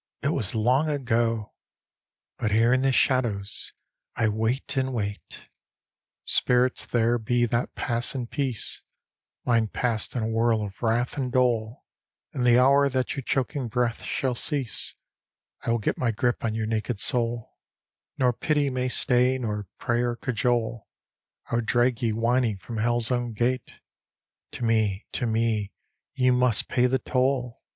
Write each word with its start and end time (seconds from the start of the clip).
—it 0.23 0.29
was 0.29 0.55
long 0.55 0.89
ago!— 0.89 1.53
But 2.39 2.49
here 2.49 2.73
in 2.73 2.81
the 2.81 2.91
shadows 2.91 3.71
I 4.15 4.29
wait, 4.29 4.75
and 4.75 4.89
waitl 4.89 5.19
D,gt,, 5.29 5.29
erihyGOOgle 5.29 5.37
Haunted 5.37 5.43
1 5.43 5.43
4 5.43 5.49
Spirits 6.25 6.85
there 6.87 7.17
be 7.19 7.45
that 7.45 7.75
pass 7.75 8.15
rn 8.15 8.25
peace; 8.25 8.81
Mine 9.45 9.67
passed 9.67 10.15
in 10.15 10.23
a 10.23 10.27
whirl 10.27 10.63
of 10.63 10.81
wrath 10.81 11.17
and 11.19 11.31
dole; 11.31 11.85
And 12.33 12.43
the 12.43 12.57
hour 12.57 12.89
that 12.89 13.15
your 13.15 13.21
choking 13.21 13.67
breath 13.67 14.01
^all 14.01 14.35
cease 14.35 14.95
I 15.61 15.69
will 15.69 15.77
get 15.77 15.99
my 15.99 16.09
grip 16.09 16.43
on 16.43 16.55
your 16.55 16.65
n^ed 16.65 16.99
soul— 16.99 17.53
Nor 18.17 18.33
pity 18.33 18.71
may 18.71 18.89
stay 18.89 19.37
nor 19.37 19.67
prayer 19.77 20.15
cajole— 20.15 20.87
I 21.51 21.55
would 21.57 21.67
drag 21.67 22.01
ye 22.01 22.11
whining 22.11 22.57
from 22.57 22.77
Hell's 22.77 23.11
own 23.11 23.33
gate: 23.33 23.73
To 24.53 24.65
me, 24.65 25.05
to 25.11 25.27
me, 25.27 25.73
ye 26.13 26.31
must 26.31 26.69
pay 26.69 26.87
the 26.87 26.97
toll! 26.97 27.61